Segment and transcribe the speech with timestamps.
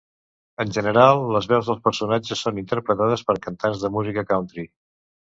[0.63, 4.67] En general, les veus dels personatges són interpretades per cantants de música country.